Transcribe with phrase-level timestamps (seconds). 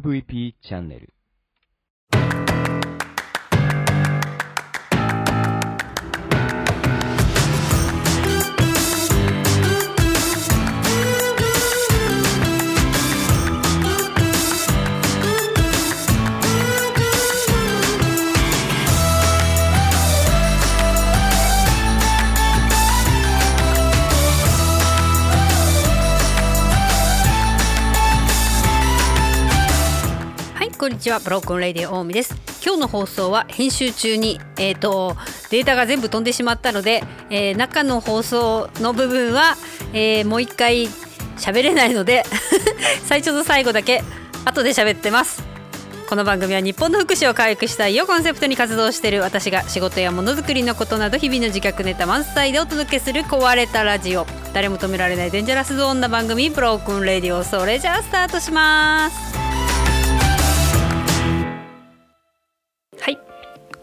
[0.00, 1.12] MVP チャンネル。
[30.92, 31.20] んにちは。
[31.20, 32.36] ブロークンレディ大海です。
[32.62, 35.16] 今日の放送は編集中にえっ、と
[35.50, 39.56] データが全部飛んでしまったので、えー中の放送の部分は、
[39.94, 40.88] えーもう一回
[41.38, 42.24] 喋れないので
[43.06, 44.04] 最初と最後だけ
[44.44, 45.42] 後で喋ってます。
[46.10, 54.26] この番組は日本の福祉を回復したいをコンセプトに活動している私が仕事やものづくりのことなど日々の自覚ネタ満載でお届けする壊れたラジオ。
[54.52, 59.41] 誰も止められないデンジャラスゾーンな番組ブロークンレディオそれじゃあスタートします。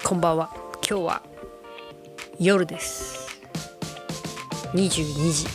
[0.10, 0.50] こんばんは。
[0.90, 1.22] 今日は
[2.40, 3.30] 夜です。
[4.74, 5.46] 22時。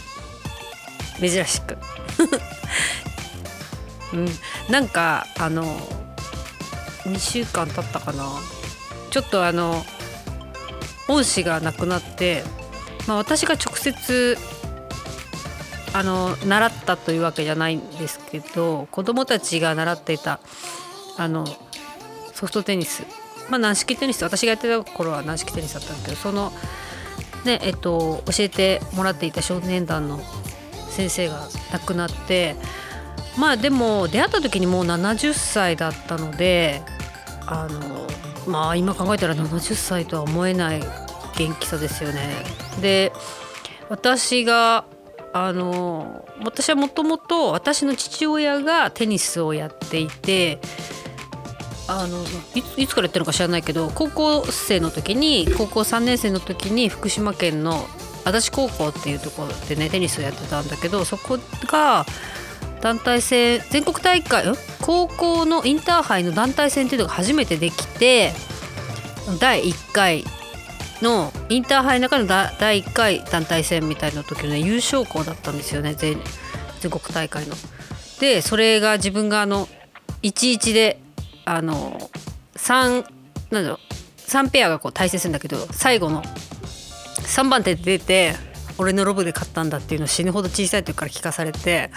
[1.18, 1.76] 珍しく。
[4.14, 4.28] うん。
[4.70, 5.64] なんかあの
[7.02, 8.28] 2週間経ったかな。
[9.10, 9.84] ちょっとあの
[11.08, 12.44] 恩師が亡くなって、
[13.08, 14.38] まあ、私が直接
[15.92, 20.38] あの習ったというわけじゃないんですけど子供たちが習っていた
[21.16, 21.44] あの
[22.32, 23.02] ソフトテニス
[23.50, 26.52] まあ軟式テニス私がやってた頃は軟式テニスだったんだけどその
[27.44, 30.20] ねえっと教えてもらっていた少年団の
[30.90, 32.56] 先生が亡くなって
[33.38, 36.82] まあでも出会った時にもう70歳だったので
[37.46, 38.06] あの
[38.46, 40.82] まあ今考えたら70歳とは思えない
[41.36, 42.44] 元気さですよね。
[42.80, 43.12] で
[43.88, 44.84] 私が
[45.32, 50.60] あの私はもともと私の父親がテニスをやっていて
[51.86, 52.22] あの
[52.54, 57.86] いついつからやってるのか知らないけど高校生の時に高校3年生の時に福島県の
[58.24, 62.06] 足立高校っていうところでねテニスをやってたんだけどそこが
[62.80, 64.44] 団体戦全国大会
[64.80, 68.32] 高校のインターハイの団体戦っていうのが初めてできて
[69.40, 70.24] 第1回
[71.02, 76.18] のインターハイの中の第1回団体戦みたいな時の、ね、優勝校だったんですよね全
[76.80, 77.54] 全国大会の。
[78.20, 79.68] でそれが自分があの
[80.22, 81.00] 11で
[81.44, 82.10] あの
[82.56, 83.04] 3
[83.50, 83.78] なんだろう
[84.30, 88.34] 3ペアがこう対戦するんだけど最後の3番手で出て
[88.78, 91.90] 俺のロブで勝ったんだっていうのを死ぬほど小さい時から聞かされて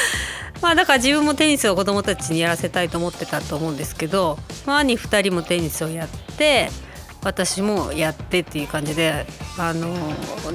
[0.62, 6.70] まあだから自分もテニスを子供たちにやらせたいと思ってたと思うんですけど、ま、兄2人もテニスをやって
[7.22, 9.26] 私もやってっていう感じで
[9.58, 9.94] あの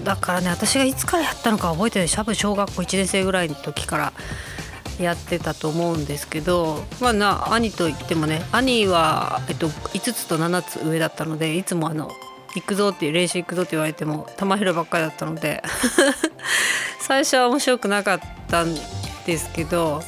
[0.04, 2.08] だからね私がいつからやったのか覚えてない。
[2.08, 4.14] 多分小学校1年生ぐらいの時から
[5.04, 12.12] やってたと思うんですけどまあな兄といってもね兄は、えっと、5つと7つ上だったのでいつもあの
[12.56, 15.64] 行くぞって練習行くぞって言われても球拾いばっかりだったので
[17.00, 18.76] 最初は面白くなかったん
[19.26, 20.04] ですけど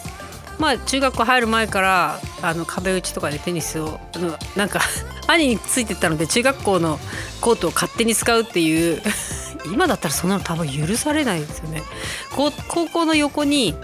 [0.59, 4.79] まあ中学校入る前からあの壁打ちとかでテニスをあのなんか
[5.27, 6.99] 兄についてったので中学校の
[7.39, 9.01] コートを勝手に使うっていう
[9.71, 11.83] 今だったらそんなの多分許されないですよね。
[12.31, 12.51] 高
[12.87, 13.75] 校の横に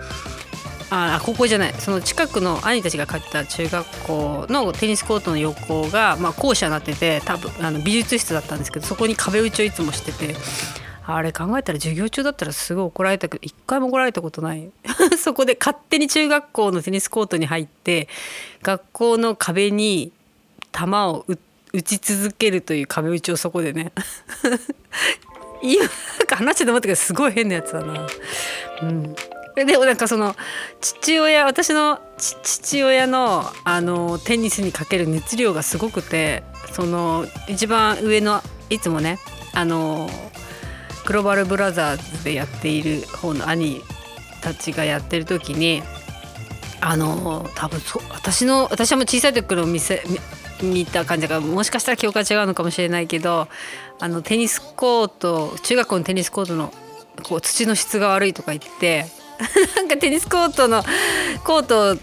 [0.90, 1.74] あ高校じゃない。
[1.74, 10.36] その近くの兄たちが通った中学校のテニスコートの横が、まあ、校舎になってて多分あの美術室だったんですけどそこに壁打ちをいつもしてて。
[11.10, 14.70] あれ考えたら授業中だったらすごい怒られたけど一回も怒られたことない。
[15.18, 18.10] そこで勝手に中学校のテニスコートに入って
[18.62, 20.12] 学校の壁に
[20.74, 21.26] 球を
[21.72, 23.94] 打ち続けるという壁打ちをそこでね。
[25.64, 25.86] 今
[26.36, 28.06] 話してて思ったけどすごい変なやつだな。
[28.82, 29.16] うん。
[29.66, 30.36] でもなんかその
[30.82, 39.18] 父親私の父親のあのテニスにかける熱量がすごくてその一番上のいつもね
[39.54, 40.10] あの
[41.06, 43.82] グローバルブラザーズでやっている方の兄
[44.42, 45.82] たちがやってる時に
[46.80, 50.04] あの多分そ私の私はもう小さい時から見せ
[50.62, 53.48] 見た感じがもしかしたら記憶が違うのかもしれないけど
[54.00, 56.72] あのテニスコート中学校のテニスコートの
[57.24, 59.08] こう土の質が悪いとか言って
[59.76, 60.84] なんかテニスコートの
[61.44, 61.98] コートを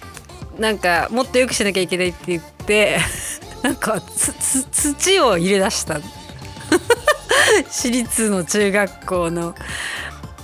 [0.58, 2.98] なんかもっと良くしなきゃいけないって言って
[3.62, 6.00] なんか土を入れ出した。
[7.70, 9.54] 私立の中学校の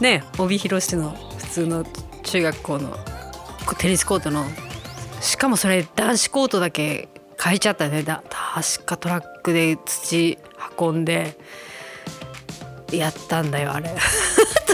[0.01, 1.85] ね帯広市の普通の
[2.23, 2.97] 中学校の
[3.79, 4.47] テニスコートの
[5.21, 7.09] しかもそれ男子コートだけ
[7.43, 8.03] 変えちゃったね。
[8.03, 10.39] だ確かトラックで土
[10.79, 11.39] 運んで
[12.93, 13.95] やったんだよあれ。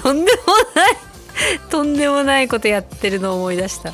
[0.03, 0.43] とんでも
[0.75, 1.06] ない。
[1.71, 3.93] とんでもないことやってるのを思い出した。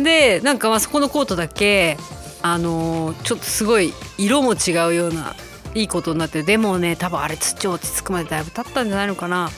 [0.00, 1.96] でなんかまあそこのコートだけ
[2.40, 5.34] あのちょっとすごい色も違うような
[5.74, 9.50] いいことになってでもね多分あれ土落ち着くまでだいぶ経ったんじゃないのかな、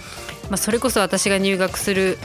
[0.48, 2.18] まあ、それこそ私が入学する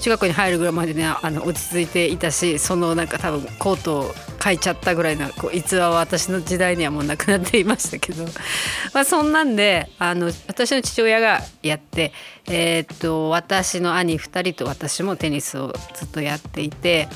[0.00, 8.24] 中学校に入るぐらいまでねあの落ち着いていたしそのなんか多分コートを変えちゃったぐらいのこう逸話は私の時代にはもうなくなっていましたけど、
[8.94, 12.12] まあ、そんなんであの私の父親がやって、
[12.48, 17.08] えー、っと私の兄2人と私もテニスをずっとやっていて、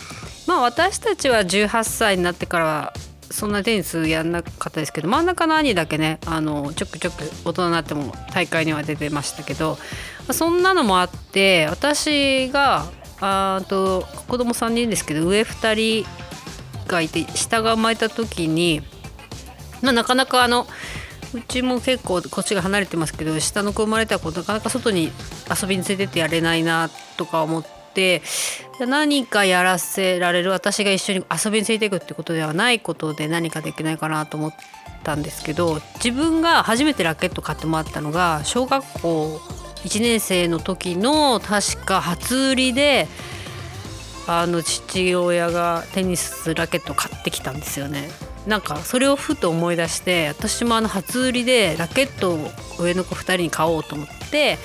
[0.47, 2.93] まあ、私たちは18歳になってからは
[3.31, 9.79] そんなテニスやんなかったですけど真ん中の兄だけねあのちょくちょく大人になっても大会には出てましたけど
[10.31, 12.87] そんなのもあって私が
[13.20, 16.06] あと子供3人ですけど上2人
[16.86, 18.82] がいて下が生まれた時に、
[19.82, 20.66] まあ、なかなかあの
[21.34, 25.10] うちも結構こっちが離れてますけど下の子生まれたらなかなか外に
[25.60, 28.22] 遊びに連れてってやれないなとか思って。
[28.81, 34.54] 何かやらせられる私が一緒に遊びに連れていくってことではないことで何かできないかなと思っ
[35.04, 39.36] たんですけど自分が初めてラケット買ってもらったのが小学校
[39.84, 43.06] 1年生の時の確か初売りで
[44.26, 48.09] あの父親がテニスラケット買ってきたんですよね。
[48.47, 54.59] なんかそれをふと思い出して私もあの初売りでラケットを上の子2人に買おうと思って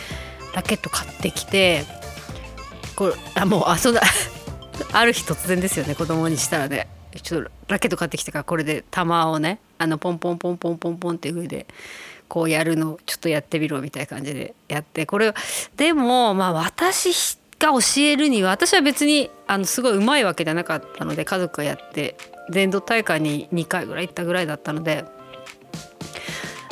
[0.53, 1.85] ラケット買ってきて
[2.95, 4.01] これあもうあそうだ
[4.91, 6.89] ある日突然ですよね子供にしたらね
[7.21, 11.65] ちょっとラケット買ってきてからこれで球をねあのポンポンポンポンポンポンって上で
[12.27, 15.33] こうやるのちょっとやってみろみたいな感じでやってこれ
[15.77, 22.15] でもまあ私が教えるには私は別にあのすごい上手いわけじゃなかったので家族がやって
[22.49, 25.05] 全道大会に2回ぐらい行ったぐらいだったので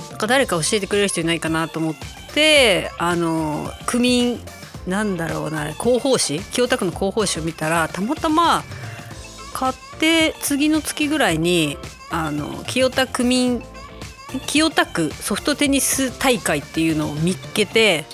[0.09, 1.95] なんか誰か教えてくれる人いないかなと思っ
[2.33, 4.39] てあの区民
[4.87, 8.63] なんだろうな広報誌清田区の広報誌を見たらたまたま
[9.53, 11.77] 買って次の月ぐらいに
[12.09, 13.61] あの清田区民
[14.45, 18.05] 清田区ソフトテニス大会っていうのを見っけて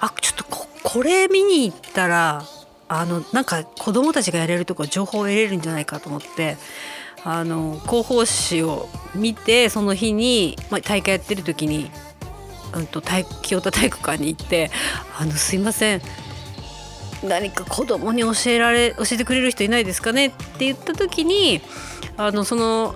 [0.00, 2.44] あちょっとここれ見に行ったら
[2.88, 6.56] あのなんか子供たちがやれるとこ情報を得れるんじゃないかと思って
[7.24, 11.90] あの広報誌を見てその日に、まあ、大会やってる時に、
[12.72, 14.70] うんと、体清田体育館に行って
[15.18, 16.02] 「あのすいません
[17.24, 21.62] 何か子供に教えられ教えてくれる人いないですかね?」って言った時に
[22.16, 22.94] あのその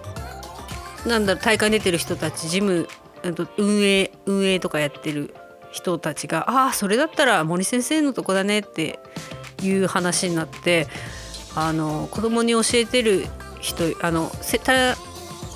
[1.07, 2.89] なんだろう大会に出てる人たち事務
[3.59, 5.35] 運営運営とかやってる
[5.71, 8.99] 人たちが「ああそれだったら森先生のとこだね」って
[9.63, 10.89] いう話になって
[11.55, 13.27] あの子供に教えてる
[13.61, 14.97] 人あのせた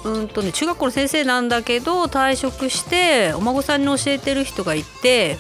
[0.05, 5.39] うんとね中学校の先生なんだけど退職してお孫さんに教えてる人がいて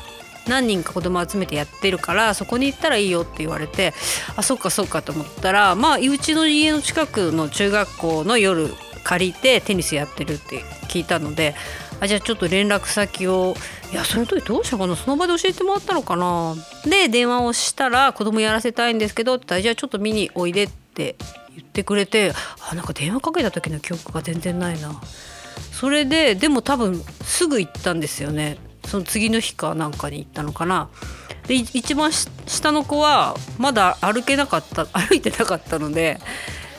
[0.48, 3.94] 何人か子供集めてやってるからそこに行ったらいいよって言われて
[4.36, 8.70] あそっかそっかと思ったらまあうちの家の近くの中学校の夜
[9.04, 11.54] 借りてテニスやってるって聞いたので
[12.04, 13.54] あじゃあちょっと連絡先を。
[13.92, 14.96] いやその時どうしたかな？
[14.96, 16.54] その場で教えてもらったのかな？
[16.84, 21.16] で電話をしたら子供やらせたいんですけどって言ったらじゃあちょっと見においでって
[21.56, 22.32] 言ってくれて
[22.70, 25.00] あなんか電話かけた時の記憶が全然ないな。
[25.72, 28.58] それででも多分すぐ行ったんですよね。
[28.86, 30.88] その次の日かなんかに行ったのかな。
[31.46, 36.18] で一番下の子はまだ歩けなかった 歩いてなかったので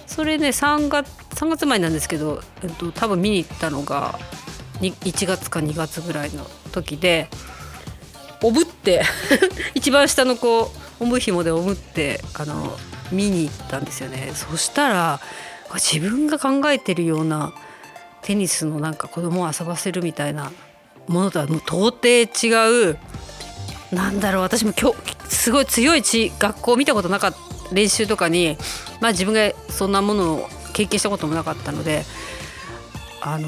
[0.07, 4.17] それね3月3月前なんですけど、えっと、多分見に行ったのが
[4.81, 7.27] 1月か2月ぐらいの時で
[8.43, 9.03] おぶって
[9.73, 12.77] 一番下の子おむひもでおむってあの
[13.11, 14.31] 見に行ったんですよね。
[14.33, 15.19] そしたら
[15.75, 17.53] 自分が考えてるような
[18.21, 20.51] テニスのなんか子供を遊ばせるみたいな
[21.07, 22.97] ものとはもう到底違う
[23.91, 28.57] なんだろう私も今日すごい強い地学校見たことなかった練習とかに
[29.01, 32.03] まあ自分がそんなものを経験したこともなかったので
[33.21, 33.47] あの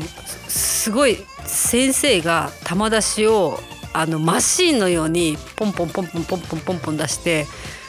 [0.87, 3.59] すごい先生が球出しを
[3.91, 7.45] あのマシンのようにポンポンポンポンポンポンポンポン出して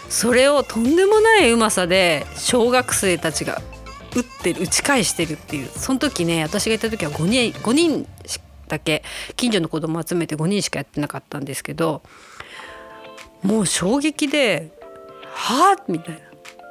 [0.09, 3.63] それをとんでもないうまさで小学生たちが
[4.17, 8.09] 打ってる打ち返してるっていうその時ね私がいた時は5人 ,5 人
[8.67, 9.05] だけ
[9.37, 12.03] 近所の子供集めて5人しかやってなかったんですけど
[13.45, 14.73] もう衝撃で
[15.23, 16.21] 「はあ?」みたいな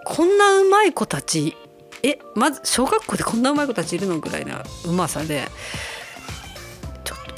[0.03, 1.55] こんなうまい子たち
[2.03, 5.47] えまず小学校でこんなうまい子たちいるのぐらいなうまさで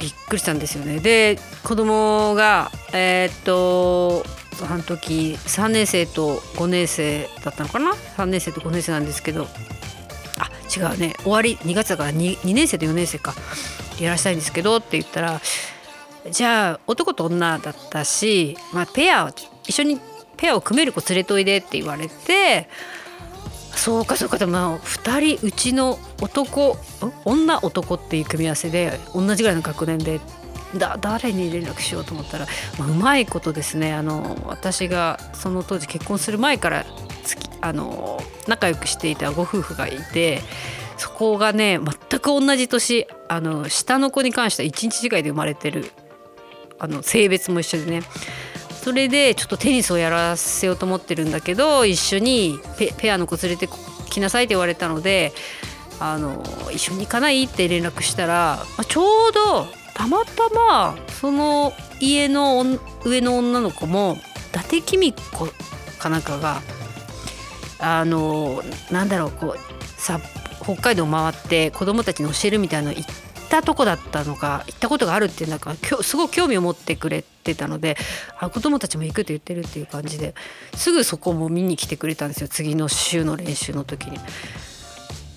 [0.00, 0.98] びっくりしたんですよね。
[0.98, 4.24] で子供がえー、っと
[4.62, 9.46] あの時3年生と5年生だったのかな？3年生と5年生なんですけど
[10.38, 11.14] あ違うね。
[11.22, 13.34] 終わり2月だから 2, 2年生と4年生か。
[14.00, 15.40] やらしたいんですけどって言ったら
[16.30, 19.32] じゃあ男と女だったし、まあ、ペア
[19.66, 20.00] 一緒に
[20.36, 22.68] ペアを組める子連れといでって言われて
[23.74, 26.76] そうかそうかでも2人うちの男
[27.24, 30.20] 女男っていう組み合わせで同じぐらいの学年で
[30.76, 32.46] だ誰に連絡しようと思ったら、
[32.78, 33.92] まあ、うまいことですね。
[33.92, 36.84] あの私がその当時結婚する前から
[37.60, 40.40] あの仲良くしていたご夫婦がいて
[40.96, 45.90] そこがね全く同じ年あの下の子に関しては1日違いで生まれてる
[46.78, 48.02] あの性別も一緒でね
[48.82, 52.58] それでちょっとテニスをやらせようと思ってるんだけど一緒に
[52.96, 53.68] ペアの子連れて
[54.08, 55.32] きなさいって言われたので
[56.00, 57.44] あの一緒に行かない？
[57.44, 62.64] って連絡したらまちょうどたまたまその家の
[63.04, 64.16] 上の女の子も
[64.48, 65.52] 伊達公子
[65.98, 66.62] かなんかが
[67.78, 70.18] あのなんだろうこうさ
[70.62, 73.14] 北海道回って子供たちに教えるみたいなの行っ
[73.50, 77.96] ったとこだったのか行ったことがあるっていうなんかすごく興味を持ってくれてたので
[78.38, 80.34] あ子供たちも行くって言ってるっていう感じで
[80.74, 84.18] すぐそこも見に来てくれたんですよ次の週の練習の時に。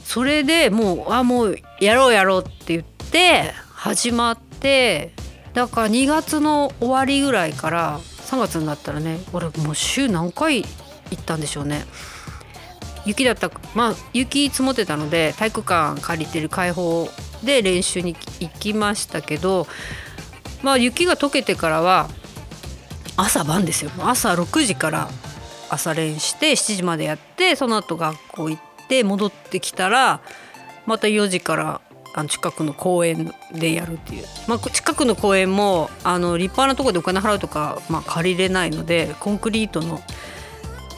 [0.06, 5.12] それでもうあもうやろうやろうって言って始まって
[5.56, 10.68] だから2月の終わりぐらいから3月になったらね俺もう週何回行
[11.20, 11.86] ったんでしょうね。
[13.06, 17.10] 雪だったまあ雪積もってたので体育館借りてる開放
[17.46, 19.68] で練習に行きましたけど
[20.62, 22.10] まあ雪が溶けてからは
[23.16, 23.92] 朝晩ですよ。
[24.00, 25.10] 朝6時から
[25.70, 30.22] 朝練して7時までやってその後学校行って戻ってきたら
[30.86, 31.82] また4時から
[32.16, 40.02] あの近くの公園でやるっていう、まあ、近くの公園もあの立派なとこでお金払うとか、まあ、借りれないのでコンクリートの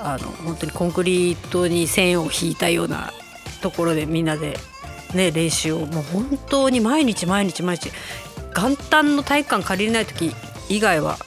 [0.01, 3.11] あの本当にコンクリートに線を引いたような
[3.61, 4.59] ところでみんなで、
[5.15, 5.85] ね、練習を。
[5.85, 7.91] もう本当に毎日毎日毎日
[8.55, 10.33] 元旦の体育館借りれない時
[10.69, 11.17] 以外は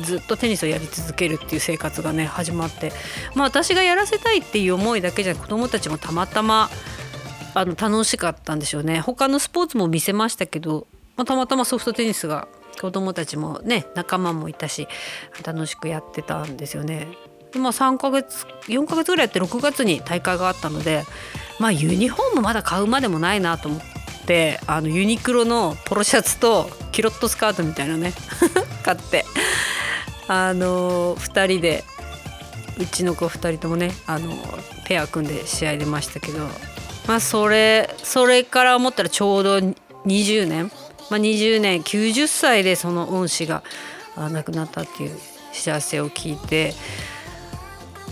[0.00, 2.92] ずっとテニスをやり続けるっていう生活がね始まって。
[3.34, 6.70] まあ私がやらせたいっていう思いだけじゃなく子どもたちもたまたま
[7.54, 9.00] あの楽しかったんでしょうね。
[9.00, 12.48] 他のスポーツも見せましたけど、まあ、たまたまソフトテニスが
[12.80, 14.88] 子どもたちもね仲間もいたし
[15.44, 17.08] 楽しくやってたんですよね。
[17.56, 21.04] まあ、3ヶ月4ヶ月ぐらいやって6月に大会があったので
[21.60, 23.80] まあユニフォームまだ買うまでもないなと思っ
[24.26, 28.14] てあのユニクロのポロシャツとキロットスカートみたいなね
[28.82, 29.26] 買って
[30.26, 31.84] あの2人で
[32.78, 34.32] うちの子2人ともねあの
[34.86, 36.48] ペア組んで試合出ましたけど
[37.06, 40.72] まあそれそれから思ったらちょうど20年、
[41.10, 43.62] まあ、20年90歳でその恩師が
[44.16, 45.18] 亡くなったっていう
[45.52, 46.74] 知らせを聞いて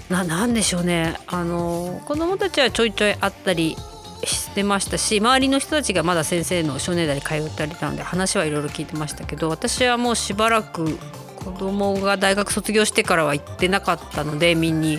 [0.09, 1.19] ななんでしょうね。
[1.27, 3.77] あの子供たちはちょいちょい会ったり
[4.25, 10.99] してましたし周りの人たちがまだ先生の少年代に通ったりたので話はいろいろ聞いてましたけど私はもうしばらく
[11.37, 14.99] 子供が大学卒業してからは行ってなかったので見に。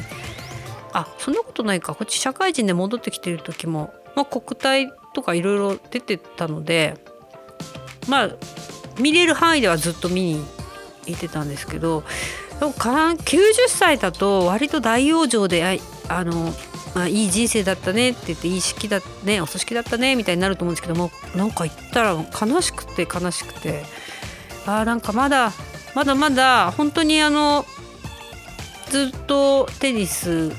[0.91, 1.93] あそんなことないか。
[1.93, 6.95] こっち社会人で戻ってきてる時も、まあ、国体とかいろいろ出てたので
[8.07, 8.29] まあ
[8.99, 10.45] 見れる範囲ではずっと見に
[11.05, 12.03] 行ってたんですけど
[12.67, 16.53] 90歳だと割と大往生であの、
[16.93, 23.83] まあ、いい人生だったねって言っていい式だねお葬式だったねみたいになると思うんですけどもなんか言ったら悲しくて悲しくて
[24.65, 25.51] あなんかまだ
[25.95, 27.65] まだまだ本当にあの
[28.89, 30.51] ずっとテニス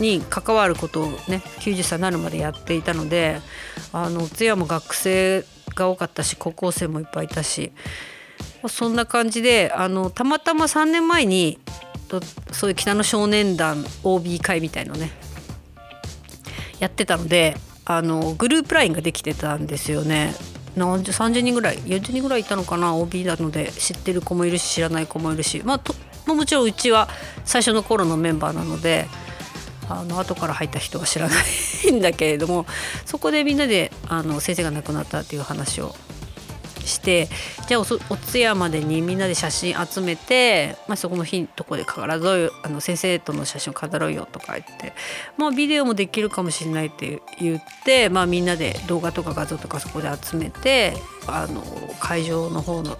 [0.00, 3.40] に関わることをね90歳になるまでやっていたので
[3.92, 7.72] あの通夜も学生が多かったし高校生もいっぱいいたし
[8.68, 11.58] そんな感じであのたまたま3年前に
[12.52, 15.10] そういう北の少年団 OB 会みたいのね
[16.80, 20.34] やってたのであのグループ LINE ができてたんですよね。
[20.76, 25.92] 30人ぐらい40人ぐらいいたのかな OB なので知ってる子もいるし知らない子もいるし、まあ、と
[26.26, 27.08] もちろんうちは
[27.44, 29.06] 最初の頃のメンバーなので
[29.88, 31.34] あの後から入った人は知らな
[31.88, 32.66] いんだけれども
[33.06, 35.94] そこでみんなであの先生が亡くなったっていう話を
[36.88, 37.28] して
[37.68, 44.92] じゃあお通夜までにみんなで写真集めて、まあ、そこの日のとこで必ずあの先生との写真を飾ろうよとか言って
[45.36, 50.94] まあビデオもできるかもしれないって言って、まあ、みんなで動画とか画像とかそこで集めて
[51.26, 51.62] あの
[52.00, 52.96] 会場の方の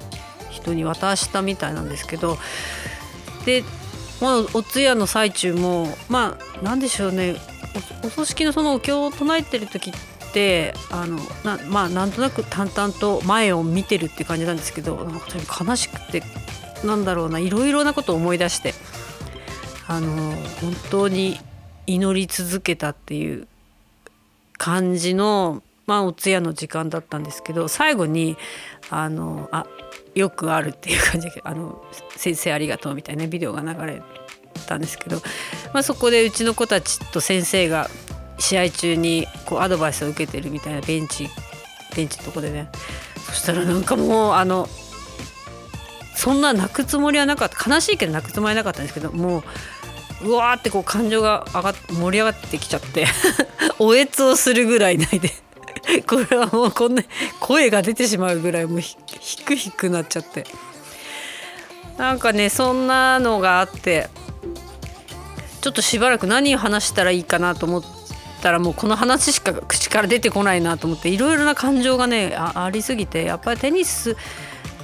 [0.50, 2.38] 人に渡したみたいなんですけど
[3.44, 3.64] で、
[4.20, 7.36] まあ、お通夜の最中もまあなんでしょうね。
[8.02, 16.22] お葬式のそのお経を唱えてる時ってってあのなまあなんとなく淡々と前を見てるって感じなんですけどなんか悲しくて
[16.84, 18.74] なんだろうないろいろなことを思い出して
[19.86, 21.38] あの本当に
[21.86, 23.48] 祈り続けたっていう
[24.58, 28.36] 感じの、まあ、お通夜の時間だったんですけど最後に
[28.90, 29.66] あのあ
[30.14, 31.82] よくあるっていう感じで「あの
[32.16, 34.02] 先生ありがとう」みたいなビデオが流れ
[34.66, 35.22] たんですけど、
[35.72, 37.88] まあ、そこでうちの子たちと先生が
[38.38, 41.28] 試合中にこうアドバイスを受けてるみたいなベンチ
[41.96, 42.68] ベンチのとこでね。
[43.26, 44.68] そしたらなんかもうあの
[46.14, 47.70] そんな泣くつもりはなかった。
[47.70, 49.42] 悲しいけど泣くつもりはなかったんですけども
[50.22, 53.06] ううわーってこう感情が上がっ盛り上がってきちゃって
[53.78, 55.32] おえつをするぐらい泣いて
[56.06, 57.02] これはもうこんな
[57.38, 58.96] 声が出てしまうぐらいもうひ
[59.44, 60.46] くひくなっちゃって。
[61.98, 64.08] なんかねそんなのがあって
[65.60, 67.97] ちょっとしばらく何を話したらいいかなと思って
[68.38, 74.16] たらもうこの話しか口から出てこないなと思っていろいろな感情がねありすぎてやっぱりテニス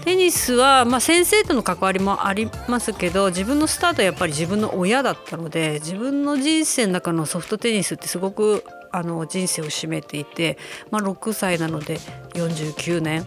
[0.05, 10.59] テニスは、まあ、先生との関わりもありますけど自分のスタートはやっぱり自分の親だったので自分の人生の中のソフトテニスってすごくあの人生を占めていて、
[10.91, 11.97] まあ、6歳なので
[12.35, 13.27] 49年。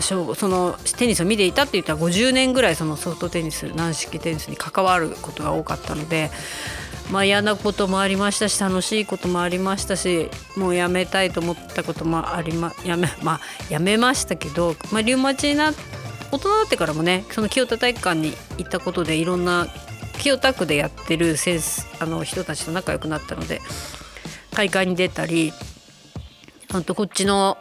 [0.00, 0.14] そ
[0.46, 6.30] のテニスを見ていたって言ったら50年ぐらいそのソフトテニス軟式テニスに関わることが多かったので
[7.10, 15.72] まあ、嫌なこともありましたし楽しいこともありましたしもうやめたいと思ったこともありまやめ,、まあ、やめましたけど、まあ、リウマチな
[16.30, 19.66] 大人になってからもねその清田体育館に行ったことでいろんな
[20.18, 23.60] 清田区でやってるセンスあの人たちと仲良くなったので
[24.50, 25.52] 大会に出たり
[26.70, 27.56] あとこっちの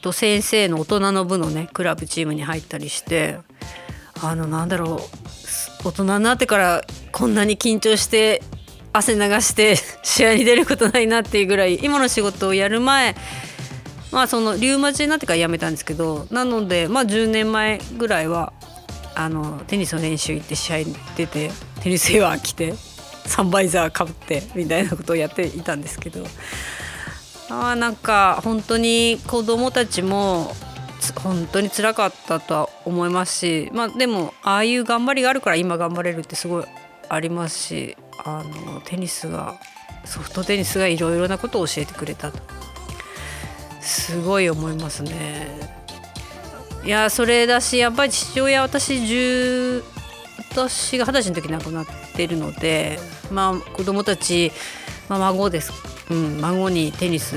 [0.00, 3.38] と先生の大人の部のねクラブチームに入ったりして
[4.22, 5.23] あのなんだろう
[5.84, 8.42] 大人になってからこんなに緊張して
[8.92, 13.14] 汗流して 試合に出ることないなっていうぐらい今の仕事をやる前
[14.10, 18.52] まあそのリウマチになってから辞めたんですけどなのでまあ10年前ぐらいは
[19.14, 21.50] あのテニスの練習行って試合に出て
[21.80, 22.74] テニスウェア着て
[23.26, 26.24] サンバイザーかぶってみたいなことをやっていたんですけど
[27.50, 30.54] あなんか本当に子供たちも
[31.12, 36.64] 本当につらかったとは思いますしまあでもああいう頑張りがあるから今頑張れるってすごい
[37.08, 39.58] ありますしあのテニスが
[40.04, 42.38] ソフトテニスがいろいろなことを教えてくれたと
[43.80, 45.74] すごい思いますね。
[46.84, 49.82] いやそれだしやっぱり父親私10
[50.50, 52.98] 私が二十歳の時亡くなってるので
[53.30, 54.52] まあ子供たち、
[55.08, 55.72] まあ、孫です、
[56.10, 57.36] うん、孫にテニス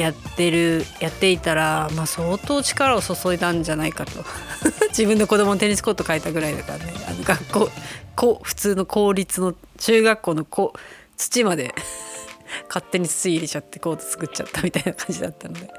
[0.00, 4.24] やってるやっていたら、まあ、相当力を注いだんじゃないかと。
[4.90, 6.94] 自分の子供のテニスコート書いたぐらいだからね。
[7.08, 7.70] あの学校
[8.16, 10.74] こ普通の公立の中学校のこ
[11.16, 11.74] 土まで
[12.68, 15.70] 勝手に土入れちゃってコート作っちゃったみたいな感じだったので。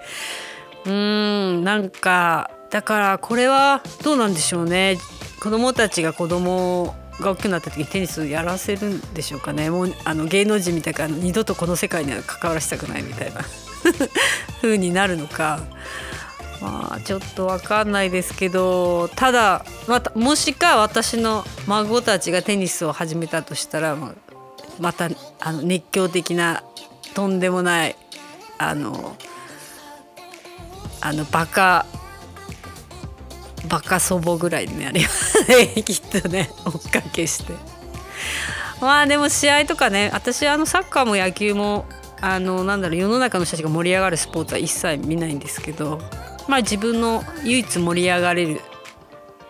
[0.86, 0.92] うー
[1.60, 4.98] んなんかだからこれはどうなんでしょうね。
[5.40, 9.70] 子供たちが子供が大きくなった時にテニスをやらせるんでしょうかね。
[9.70, 13.42] もうあの芸能人みたいから二度とこの世界には関わらせたくないみたいな。
[14.62, 15.60] 風になるのか。
[16.62, 23.98] まあちょっと分かんないですけどただまたもしか私の孫たちがテニスを始めたとしたら
[24.80, 26.64] またあの熱狂的な
[27.16, 27.96] とんでもない
[28.60, 29.18] あの
[31.02, 31.88] あのバカ
[33.68, 35.44] バカ祖母ぐらいになります。
[35.48, 37.54] ね きっとね追っかけして。
[38.82, 41.86] まあでも試合とかね私あのサッカーも野球も
[42.22, 46.00] あのなんだろう世の中の人たちが盛り上がるスポーツは一切見ないんですけど
[46.48, 48.62] まあ自分の唯一盛り上がれる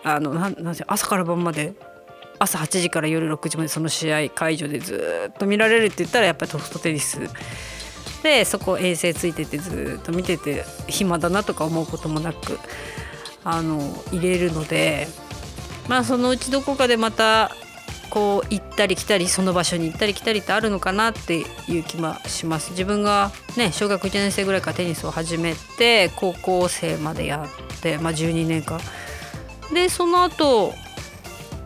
[0.03, 1.73] あのななん朝から晩まで
[2.39, 7.19] 朝8時から夜6時までその試合会場でずっと見られるって言ったらやっぱりソフトテニス。
[8.23, 12.59] でそこ衛星ついててずっと見てて暇だなとか思うこともなく
[13.43, 13.79] あの
[14.11, 15.07] 入れるので
[15.87, 17.51] まあそのうちどこかでまた
[18.11, 22.71] こう行ったり来たりその場所に行ったり来たりってあるのかなっていう気もします。
[22.71, 28.79] 自分がね小学1年生ぐらいからテニスを始めて高校生までやって、まあ、12年間
[29.73, 30.73] でその後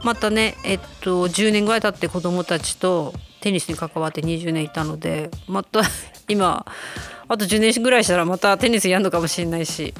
[0.03, 5.81] またねえっと10年ぐらい経って子供たちとテニスに関わって20年いたのでまた
[6.29, 6.63] 今
[7.27, 9.93] あと10年ぐらいしたらまたテニスやるのかもしれないし。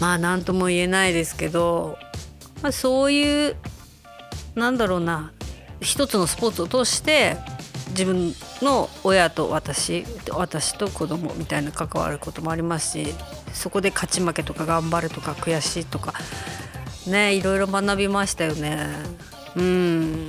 [0.00, 1.98] まあ何とも言えないですけど、
[2.62, 3.56] まあ、そういう
[4.58, 5.32] なんだろうな
[5.80, 7.36] 一つのスポーツを通して
[7.90, 13.14] 自分の親と私私と子供みたいな関わることもありますし
[13.52, 16.12] そこで勝ち負けとか頑張るとか悔しいとか
[17.06, 18.86] ねいろいろ学びましたよね。
[19.56, 20.28] うん。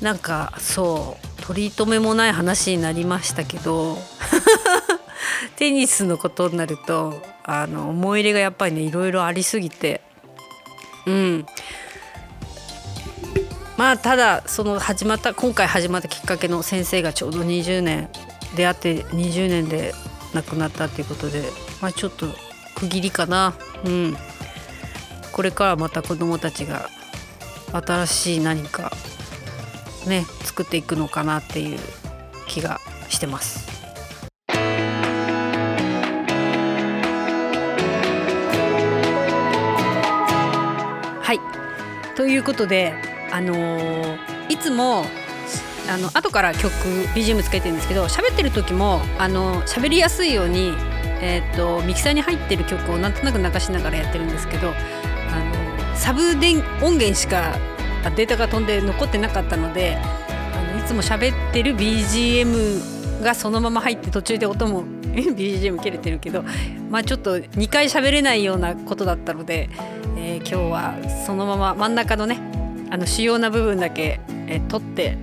[0.00, 3.98] なんかそう取り留めもない話になりましたけど
[5.56, 10.02] テニスのことになるとあの思い入れがやっぱりねいろいろありすぎて
[11.06, 11.46] うん。
[13.78, 18.08] まあただその始まった今回始まったきっかけの先生がちょうど20年
[18.56, 19.94] 出会って20年で
[20.34, 21.44] 亡くなったっていうことで、
[21.80, 22.26] まあ、ちょっと
[22.74, 23.54] 区切りかな。
[23.84, 24.16] うん。
[25.30, 26.88] これからまた子どもたちが
[27.70, 28.90] 新しい何か
[30.08, 31.78] ね作っていくのかなっていう
[32.48, 33.68] 気がしてます。
[41.22, 42.16] はい。
[42.16, 45.04] ということであのー、いつも
[45.88, 46.70] あの後から曲
[47.14, 50.74] BGM つけてるんですけど喋ってる時もあの喋りやすいように、
[51.22, 57.56] えーと、ミキサーに入ってる曲をなんとなく流しながらやってるんですけどあのサブ電音源しか
[58.16, 66.44] データが飛んで残ってなかったのであのいつも喋ってる BGM がそのまま入って途中で音も BGM 切れてるけど
[66.90, 69.68] まあちょっと2回喋れないようなことだったので、
[70.16, 72.47] えー、今日はそのまま真ん中のね
[72.90, 75.16] あの主要な部分だけ、え、取って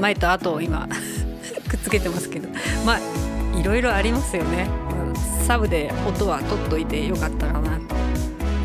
[0.00, 0.88] 前と後を今
[1.68, 2.48] くっつけてますけど
[2.84, 4.68] まあいろいろありますよね。
[5.46, 7.94] サブで音は取っといてよかったかなと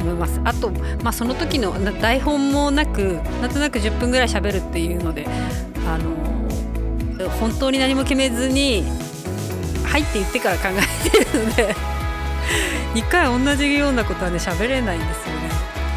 [0.01, 0.39] 思います。
[0.43, 0.69] あと、
[1.01, 5.27] まあ、その時の台本もなくなんとなく10分ぐらい喋るっていうので
[5.87, 8.83] あの本当に何も決めずに
[9.85, 11.75] 入って言ってから考えてるので
[12.93, 15.44] 2回同じようなことはね喋れないんですよね。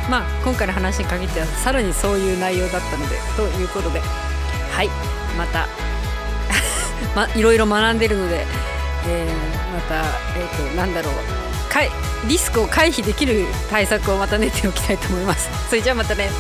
[0.08, 4.00] まあ今回の話に限ってはさらにそういう内容だったのでということで。
[4.00, 4.88] はい。
[5.36, 5.68] また
[7.14, 8.46] まいろいろ学んでるので、
[9.06, 10.04] えー、また、
[10.36, 11.72] えーと、なんだろう。
[11.72, 11.90] かい
[12.26, 15.48] リスクを回避できる対策をまた練っておきたいと思います。
[15.68, 16.30] それじゃあまたね。